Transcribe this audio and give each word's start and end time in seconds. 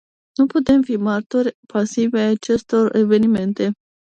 Nu 0.37 0.45
putem 0.53 0.81
fi 0.87 0.95
martori 0.97 1.49
pasivi 1.73 2.17
ai 2.17 2.29
acestor 2.31 2.95
evenimente. 2.95 3.71